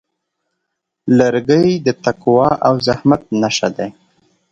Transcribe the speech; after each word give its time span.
لرګی 1.17 1.73
د 1.85 1.87
تقوا 2.05 2.49
او 2.67 2.73
زحمت 2.87 3.21
نښه 3.41 3.69
ده. 3.75 3.87